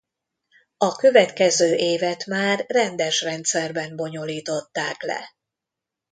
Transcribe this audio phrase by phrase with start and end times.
[0.77, 5.35] A következő évet már rendes rendszerben bonyolították le.